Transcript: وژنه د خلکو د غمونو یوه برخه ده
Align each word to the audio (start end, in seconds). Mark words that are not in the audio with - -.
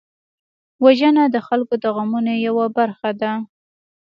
وژنه 0.83 1.23
د 1.29 1.35
خلکو 1.47 1.73
د 1.83 1.85
غمونو 1.95 2.33
یوه 2.47 2.65
برخه 2.77 3.09
ده 3.21 3.31